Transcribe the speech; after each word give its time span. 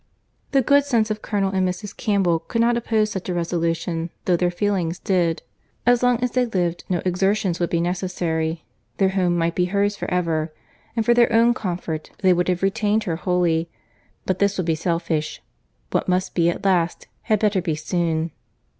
The 0.51 0.63
good 0.63 0.83
sense 0.83 1.11
of 1.11 1.21
Colonel 1.21 1.51
and 1.51 1.69
Mrs. 1.69 1.95
Campbell 1.95 2.39
could 2.39 2.59
not 2.59 2.75
oppose 2.75 3.11
such 3.11 3.29
a 3.29 3.35
resolution, 3.35 4.09
though 4.25 4.35
their 4.35 4.49
feelings 4.49 4.97
did. 4.97 5.43
As 5.85 6.01
long 6.01 6.17
as 6.23 6.31
they 6.31 6.47
lived, 6.47 6.85
no 6.89 7.03
exertions 7.05 7.59
would 7.59 7.69
be 7.69 7.79
necessary, 7.79 8.63
their 8.97 9.09
home 9.09 9.37
might 9.37 9.53
be 9.53 9.65
hers 9.65 9.95
for 9.95 10.09
ever; 10.09 10.51
and 10.95 11.05
for 11.05 11.13
their 11.13 11.31
own 11.31 11.53
comfort 11.53 12.09
they 12.23 12.33
would 12.33 12.47
have 12.49 12.63
retained 12.63 13.03
her 13.03 13.17
wholly; 13.17 13.69
but 14.25 14.39
this 14.39 14.57
would 14.57 14.65
be 14.65 14.73
selfishness:—what 14.73 16.07
must 16.09 16.33
be 16.33 16.49
at 16.49 16.65
last, 16.65 17.07
had 17.21 17.37
better 17.37 17.61
be 17.61 17.75
soon. 17.75 18.31